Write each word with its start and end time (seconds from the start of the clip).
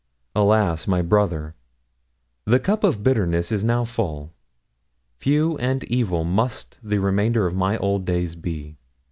Alas! 0.35 0.87
my 0.87 0.99
brother! 1.03 1.53
The 2.45 2.59
cup 2.59 2.83
of 2.83 3.03
bitterness 3.03 3.51
is 3.51 3.63
now 3.63 3.85
full. 3.85 4.33
Few 5.17 5.55
and 5.59 5.83
evil 5.83 6.23
must 6.23 6.79
the 6.81 6.97
remainder 6.97 7.45
of 7.45 7.53
my 7.55 7.77
old 7.77 8.03
days 8.03 8.33
be. 8.33 8.77